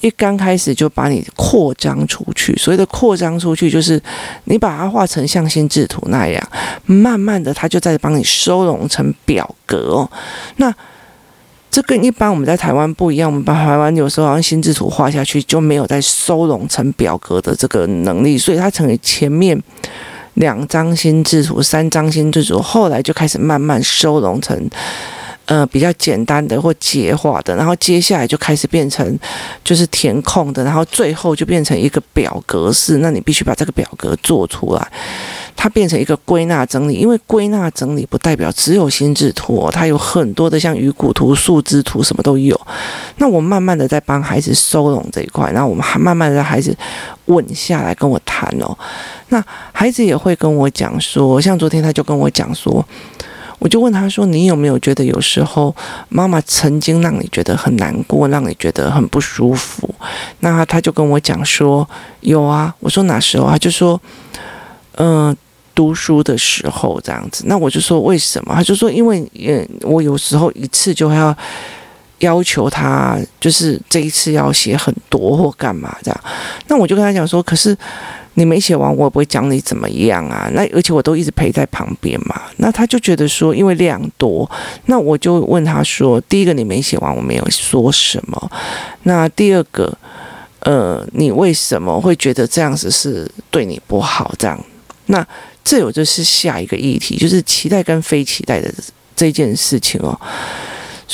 [0.00, 2.54] 一刚开始就把你扩张出去。
[2.56, 3.98] 所谓的扩张出去，就是
[4.44, 6.48] 你把它画成像心智图那样，
[6.84, 10.10] 慢慢的他就在帮你收拢成表格哦。
[10.56, 10.70] 那
[11.74, 19.60] 这跟一般我们在台湾不一样，我们把台湾有时候好像心智图画下去就没有再收拢成表格的这个能力，所以它成为前面
[20.34, 24.70] 两张心智图、三张心智图，后来就开始慢慢收拢成。
[25.46, 29.18] 呃，比较简单的或结化的，然后接下来就开始变成
[29.62, 32.98] 就是填空的，然后最后就变成一个表格式。
[32.98, 34.92] 那你必须把这个表格做出来，
[35.54, 36.94] 它变成一个归纳整理。
[36.94, 42.58] 因为归纳整理不代表只有心智图，它有很多的像鱼骨图、树枝图什么都有。
[43.18, 46.74] 那我慢慢的在帮孩子收拢这一块，然后我们还慢慢的让孩子
[47.26, 48.74] 稳下来跟我谈哦。
[49.28, 52.82] 那孩子也会跟我讲说，像昨天他就跟我讲说。
[53.64, 55.74] 我就问他说：“你有没有觉得有时候
[56.10, 59.88] 妈妈曾经让你觉得很难过，让你觉得很不舒服？”
[60.40, 61.88] 那他就跟我讲说
[62.20, 63.98] ：“有啊。”我说：“哪时候？”他就说
[65.00, 65.34] ：“嗯、
[65.74, 71.34] 读书的时候这样子。”那我就说：“为什么？”他就说：“因为，嗯，我有时候一次就要
[72.18, 76.20] 要求他，就是这一次要写很多或干嘛这样。”
[76.68, 77.74] 那我就跟他讲说：“可是。”
[78.34, 80.50] 你没写完，我也不会讲你怎么样啊。
[80.52, 82.42] 那而且我都一直陪在旁边嘛。
[82.56, 84.48] 那他就觉得说，因为量多，
[84.86, 88.50] 那我就问他说：第一个，你没写完，我没有说什么。
[89.04, 89.96] 那第二个，
[90.60, 94.34] 呃，你为什么会觉得这样子是对你不好？
[94.38, 94.58] 这样，
[95.06, 95.26] 那
[95.62, 98.72] 这有就是下一个议题，就是期待跟非期待的
[99.14, 100.18] 这件事情哦。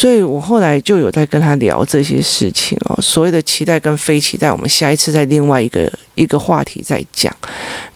[0.01, 7.31] 所以我后来就有在跟他聊这些事情哦，所谓的期待跟非期待，我们下一次在另外一个一个话题再讲。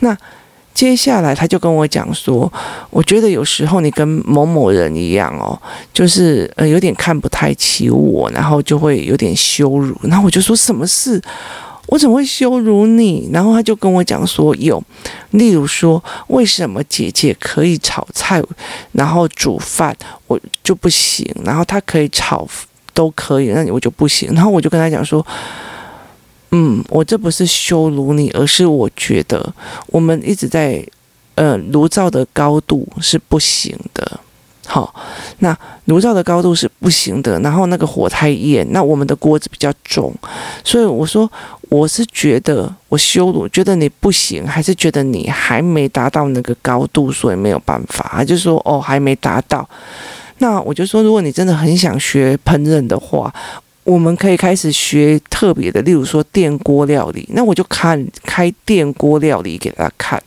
[0.00, 0.14] 那
[0.74, 2.52] 接下来他就跟我讲说，
[2.90, 5.58] 我觉得有时候你跟某某人一样哦，
[5.94, 9.96] 就是呃有点看不太起我，然后就会有点羞辱。
[10.02, 11.18] 然后我就说什么事？
[11.86, 13.28] 我怎么会羞辱你？
[13.32, 14.82] 然后他就跟我讲说，有，
[15.30, 18.42] 例如说，为什么姐姐可以炒菜，
[18.92, 21.30] 然后煮饭，我就不行？
[21.44, 22.46] 然后她可以炒
[22.92, 24.32] 都可以，那你我就不行？
[24.32, 25.24] 然后我就跟他讲说，
[26.52, 29.52] 嗯，我这不是羞辱你，而是我觉得
[29.86, 30.84] 我们一直在，
[31.34, 34.20] 呃，炉灶的高度是不行的。
[34.66, 34.94] 好，
[35.40, 40.10] 那炉灶的高度是不行的，然后那个火太艳，那我们的锅子比较重，
[40.64, 41.30] 所以我说
[41.76, 48.08] 我是觉得我羞辱，觉得你不行，还是觉得你还没达到那个高度，所以没有办法。
[48.14, 49.68] 他就说哦，还没达到。
[50.38, 53.34] 那我就说，如果你真的很想学烹饪的话，
[53.82, 57.28] 我们可以开始学特别的，例如说电锅料理。
[57.32, 60.22] 那我就看开电锅料理给他看。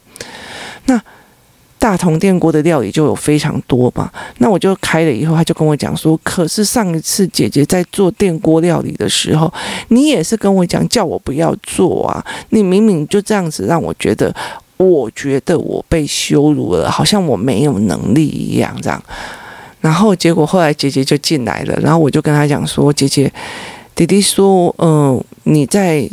[0.87, 1.01] 那。
[1.79, 9.51] 大同电锅的料理就有非常多嘛，那我就开了以后，他就跟我讲说，可是上一次姐姐在做电锅料理的时候，
[9.89, 14.33] 你也是跟我讲叫我不要做啊，你明明就这样子让我觉得，
[14.77, 19.01] 我觉得我被羞辱了，好像我没有能力一样这样，
[19.79, 23.31] 然后结果后来姐姐就进来了，然后我就跟他讲说，姐姐，
[23.93, 26.09] 弟弟说，嗯、你在。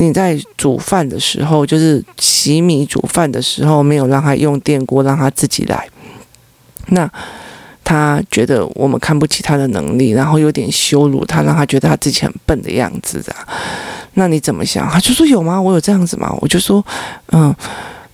[0.00, 5.86] 你在煮饭的时候，就是洗米煮饭的时候，没有让他用电锅，让他自己来。
[6.86, 7.08] 那
[7.84, 13.34] 他觉得我们看不起他的能力，然后有点羞辱他，让他觉得他自己很笨的样子的。
[14.14, 14.88] 那你怎么想？
[14.88, 15.60] 他就说有吗？
[15.60, 16.34] 我有这样子吗？
[16.40, 16.82] 我就说，
[17.32, 17.54] 嗯，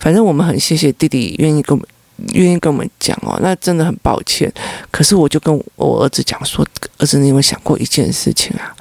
[0.01, 1.89] 反正我们很谢谢弟弟愿意跟我们
[2.33, 3.39] 愿意跟我们讲哦。
[3.41, 4.53] 那真的很抱歉。
[4.91, 6.67] 可是我就跟我儿子讲说，
[6.99, 8.75] 儿子，你有没有想过一件事情啊？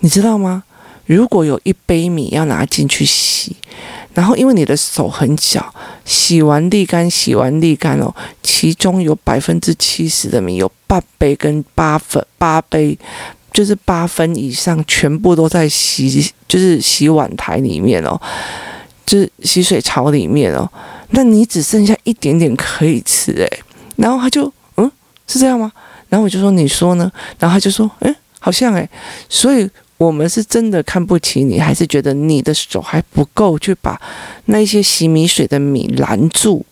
[0.00, 0.64] 你知道吗？
[1.06, 3.56] 如果有一杯米要拿进去洗，
[4.14, 12.96] 然后因为你的手很小，洗完沥干，洗完沥干哦，其中有百分之七十的米，有八杯跟八分八杯，
[13.52, 18.20] 就是八分以上，全部都在洗，就是洗碗台里面哦，
[19.04, 20.70] 就是洗水槽里面哦，
[21.10, 23.62] 那你只剩下一点点可以吃诶，
[23.96, 24.90] 然后他就嗯，
[25.26, 25.72] 是这样吗？
[26.08, 27.10] 然后我就说你说呢？
[27.38, 28.88] 然后他就说诶，好像诶，
[29.28, 29.68] 所以。
[30.06, 34.00] 我们是真的看不起你，还是觉得你的手还不够去把
[34.46, 36.64] 那些洗米水的米拦住？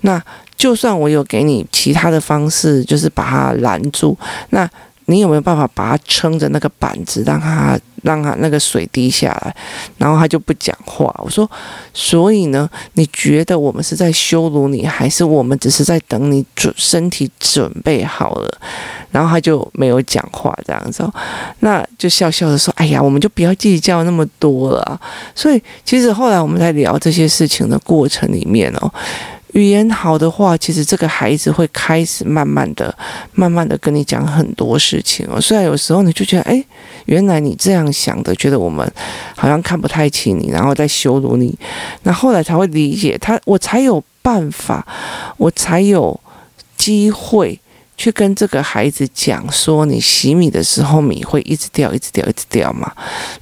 [0.00, 0.22] 那
[0.56, 4.16] 就算我有给你其他的方式，就是把它拦住，
[4.50, 4.68] 那。
[5.08, 9.56] 你有没有办法把他撑着那个板子，让他让他那个水滴下来，
[9.96, 11.12] 然后他就不讲话。
[11.24, 11.50] 我说，
[11.94, 18.58] 所以呢，你觉得我们是在羞辱你，还是我们只是在等你准身体准备好了？
[19.10, 21.02] 然后他就没有讲话，这样子，
[21.60, 25.00] 那就笑笑的说：“哎呀，我们就不要计较那么多了。”
[25.34, 28.92] 所以，其实后来我们在聊这些事情的过程里面哦。
[29.52, 32.94] 语言好的话，其实这个孩子会开始慢慢的、
[33.32, 35.40] 慢慢的跟你讲很多事情哦。
[35.40, 36.62] 虽然有时候你就觉得，哎，
[37.06, 38.86] 原来你这样想的，觉得我们
[39.34, 41.58] 好像看不太起你，然后在羞辱你。
[42.02, 44.86] 那后来才会理解他，我才有办法，
[45.38, 46.18] 我才有
[46.76, 47.58] 机会
[47.96, 52.92] 去跟这个孩子讲说，你洗米的时候米会一直掉、一直掉、一直掉嘛。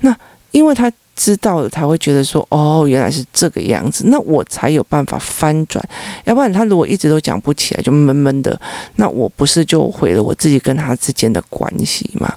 [0.01, 0.17] 那
[0.53, 0.91] 因为他。
[1.17, 5.83] 知道了，他会觉得说：“哦，原来是这个样子。”那我才有办法翻转。
[6.25, 8.61] 要不然，他如果一直都讲不起来，就闷闷的，
[8.97, 12.33] 那我不是就毁了我自己跟他之间的关系吗？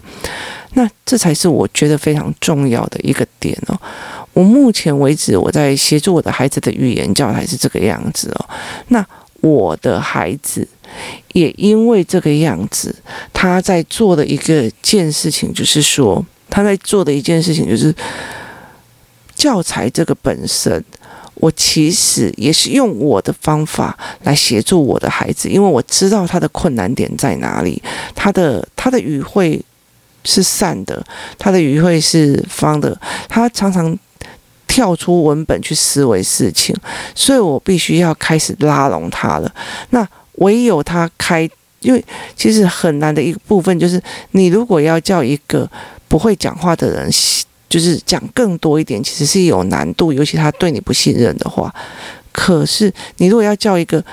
[0.73, 3.77] 那这才是我觉得非常重要的一个点哦。
[4.33, 8.45] 我目前为止，我在协助我的孩子的语言教材是这个样子哦。
[8.87, 9.05] 那
[9.41, 10.65] 我的孩子
[11.33, 12.95] 也因为这个样子，
[13.33, 17.93] 他在做的一个件事情，就是说他在做的一件事情就是。
[19.39, 20.83] 教材这个本身，
[21.35, 27.81] 我其实也是用我的方法来协助我的孩子，因为我知道他的困难点在哪里，
[28.13, 29.63] 他的他的语汇
[30.25, 31.01] 是散的，
[31.37, 32.99] 他的语汇是方的，
[33.29, 33.97] 他常常
[34.67, 36.75] 跳出文本去思维事情，
[37.15, 39.49] 所以我必须要开始拉拢他了。
[39.91, 41.49] 那唯有他开，
[41.79, 42.03] 因为
[42.35, 45.71] 其实很难的一个部分就是，你如果要叫一个
[46.09, 47.09] 不会讲话的人。
[47.69, 51.73] 就是讲更多一点，其实是有难度，尤其他对你不信任的话。
[52.31, 54.03] 可是你如果要叫一个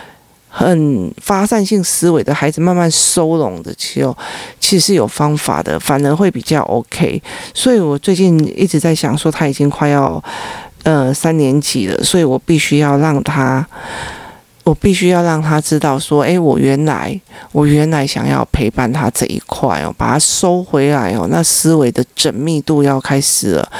[0.48, 4.16] 很发散性思维的孩子慢慢收拢的时候，
[4.58, 7.22] 其实是有方法的，反而会比较 OK。
[7.54, 10.22] 所以我最近一直在想说，他已经快要
[10.82, 13.66] 呃三年级了，所以我必须要让他
[14.66, 17.18] 我必须要让他知道说，哎，我原来
[17.52, 23.72] 我原来想要陪伴他这一块哦，把他收回来哦，那思维的缜密度要开始了。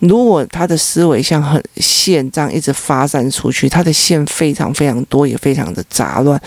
[0.00, 6.38] 如果他的思维像很线这样一直发散出去，他的线非常非常多，也非常的杂乱，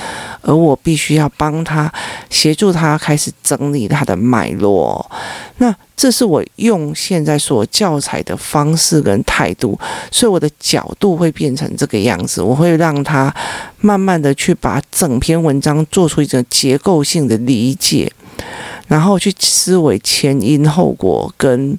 [0.42, 1.92] 而我必须要帮他
[2.30, 5.10] 协助他开始整理他的脉络。
[5.58, 9.78] 那这是我用现在所教材的方式跟态度，
[10.12, 12.42] 所以我的角度会变成这个样子。
[12.42, 13.34] 我会让他
[13.82, 18.12] 慢慢的去把整篇文章做出一种结构性的理解，
[18.88, 21.78] 然后去思维前因后果跟。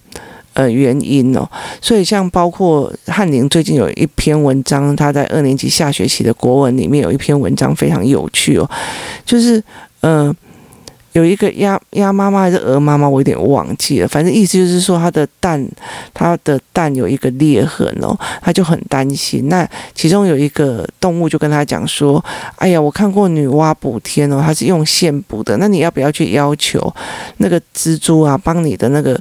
[0.54, 1.48] 呃，原因哦，
[1.80, 8.70] 所以像包括翰林最近有一篇文章，他在二年级下学期的国文里面有一篇文章非常有趣哦，
[9.24, 9.62] 就是
[10.00, 10.34] 呃。
[11.12, 14.06] 有一个鸭鸭妈妈还是鹅妈妈，我有点忘记了。
[14.06, 15.68] 反正意思就是说，它的蛋，
[16.14, 19.48] 它的蛋有一个裂痕哦，他就很担心。
[19.48, 22.24] 那其中有一个动物就跟他讲说
[22.56, 25.56] ：“哎呀，我看过女娲补天哦，它是用线补的。
[25.56, 26.94] 那你要不要去要求
[27.38, 29.20] 那个蜘蛛啊，帮你的那个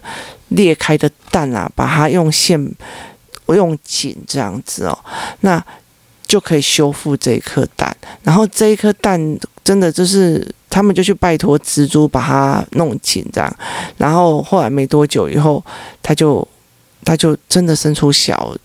[0.50, 2.72] 裂开的蛋啊，把它用线
[3.48, 4.96] 用紧这样子哦？
[5.40, 5.60] 那
[6.28, 7.98] 就可以修复这一颗蛋。
[8.22, 9.20] 然后这一颗蛋
[9.64, 13.56] 真的就是。”他们就去拜托蜘蛛把它弄紧，这样，
[13.98, 15.64] 然后后来没多久以后，
[16.02, 16.48] 他就
[17.04, 18.56] 他就真的生出小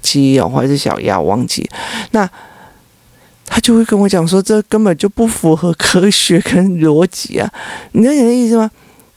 [0.00, 1.68] 鸡哦，或者是小鸭，我忘记。
[2.12, 2.28] 那
[3.46, 7.52] 他就会跟我讲说，这根本就不符合科学跟逻辑啊！
[7.92, 8.70] 你了解的意思吗？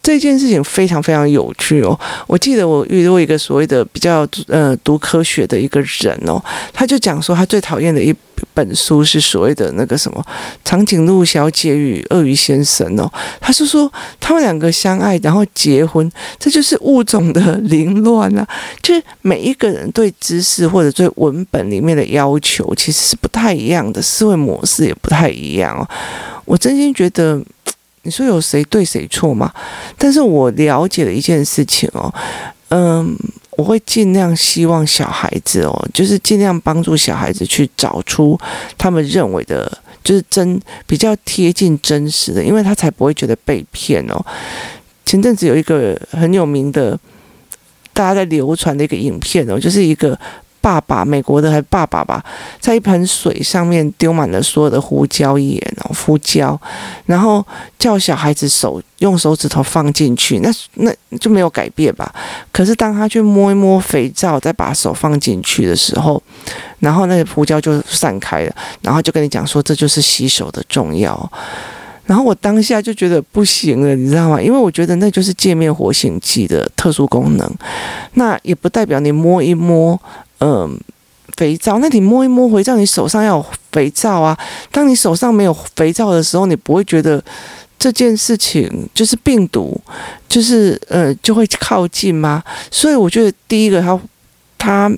[0.06, 1.99] 这件事情非常非常有趣哦！
[2.28, 6.39] 我记得我遇到一个所谓的比较呃读科学的一个人哦，
[6.72, 8.14] 他就讲说他最讨厌的一
[8.53, 10.24] 本书是所谓的那个什么
[10.64, 18.47] 长颈鹿小姐与鳄鱼先生哦，他是说他们两个相爱然后结婚，这就是物种的凌乱啊！
[18.84, 25.89] 就是每一个人对知识或者对文本里面的要求其实是不太一样的，思维模式也不太一样哦。
[26.45, 27.41] 我真心觉得。
[28.06, 29.51] 你说有谁对谁错吗？
[29.97, 32.14] 但是我了解了一件事情哦，
[32.70, 33.14] 嗯，
[33.58, 38.39] 我会尽量希望小孩子哦，就是尽量帮助小孩子去找出
[38.78, 39.70] 他们认为的，
[40.03, 44.26] 就是真比较贴近真实的，因为他才不会觉得被骗哦。
[45.06, 46.97] 前阵子有一个很有名的，
[47.91, 50.18] 大家在流传的一个影片哦，就是一个。
[50.66, 52.26] 爸爸，美国的还爸爸吧，
[52.59, 56.59] 在一盆水上面丢满了所有的胡椒盐哦，胡椒，
[57.05, 57.45] 然后
[57.78, 62.11] 叫小孩子手用手指头放进去，那那就没有改变吧？
[62.51, 66.20] 可是当他去摸一摸肥皂，再把手放进去的时候，
[66.80, 71.32] 然后那个胡椒就散开了，然后就跟你讲说，这就是洗手的重要。
[72.07, 74.41] 然后我当下就觉得不行了，你知道吗？
[74.41, 77.51] 因为我觉得那就是界面活性剂的特殊功能，
[78.16, 79.99] 那也不代表你摸一摸。
[80.40, 80.78] 嗯，
[81.38, 84.38] 肥皂，那你摸一摸肥皂，你手上要有肥皂啊。
[84.72, 87.24] 当你手上没有肥皂的时候，你不会觉得
[87.80, 89.80] 这件事情就是病毒，
[90.28, 92.44] 就是呃就会靠近吗？
[92.70, 94.00] 所以我觉得第一个他
[94.58, 94.92] 他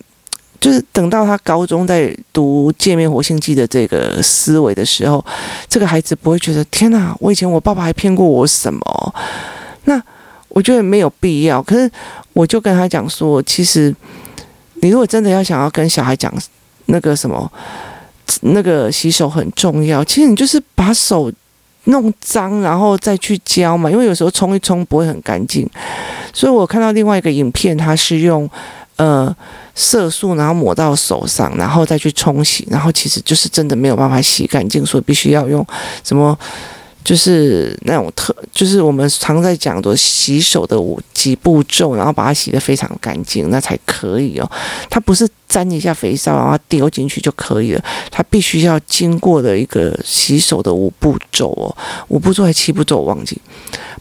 [0.60, 5.24] 就是等到他高中在读界面活性剂的这个思维的时候，
[5.70, 9.16] 这个孩子不会觉得天哪，我以前我爸爸还骗过我什么？
[9.86, 10.02] 那
[10.50, 11.62] 我觉得没有必要。
[11.62, 11.90] 可是
[12.34, 13.96] 我就跟他讲说，其实。
[14.82, 16.34] 你如果真的要想要跟小孩讲
[16.86, 17.52] 那个什么，
[18.42, 21.32] 那个洗手很重要，其实你就是把手
[21.86, 25.70] 弄脏，然后再去浇嘛，因为有时候冲一冲不会很干净。
[26.34, 28.50] 所以我看到另外一个影片，它是用
[28.98, 29.36] 呃
[29.74, 35.66] 色素，然后抹到手上，然后再去冲洗，然后其实就是真的没有办法洗干净，所以必须要用
[36.04, 36.38] 什么。
[37.08, 40.78] 就是那种特，就是我们常在讲的洗手的
[41.14, 44.52] 几步骤，然后把它洗得非常干净，那才可以哦。
[44.90, 47.82] 它不是沾一下肥皂，然后丢进去就可以了。
[48.12, 51.74] 它必须要经过的一个洗手的五步骤哦，
[52.10, 53.42] 五步骤还七步骤我忘记，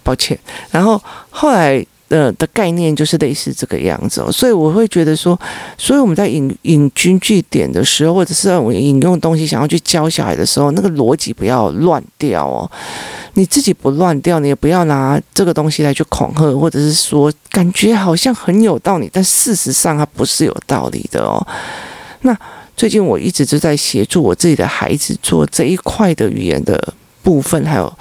[0.02, 0.36] 抱歉。
[0.72, 1.00] 然后
[1.30, 1.86] 后来。
[2.08, 5.38] 呃的概念就是类似这个样子哦，所以我会觉得说，
[5.76, 12.70] 所以我们在引引经据典的时候，或者是我引用东西想要去教小孩的时候，那个逻辑不要乱掉哦。
[13.34, 21.44] 你自己不乱掉，你也不要拿这个东西来去恐吓，或者是说感觉好像很有道理，但事实上它不是有道理的哦。
[22.20, 22.38] 那
[22.76, 27.92] 最近我一直就在协助我自己的孩子做这一块的语言的部分，还有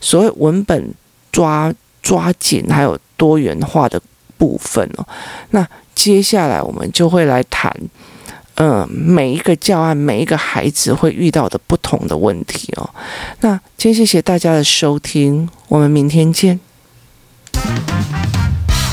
[0.00, 0.92] 所谓文本
[1.30, 2.98] 抓抓紧，还有。
[3.22, 4.02] 多元化的
[4.36, 5.06] 部分哦，
[5.50, 5.64] 那
[5.94, 7.72] 接下来我们就会来谈，
[8.56, 12.90] 嗯，每一个教案、每一个孩子会遇到的不同的问题哦。
[13.42, 16.58] 那今天谢谢大家的收听，我们明天见。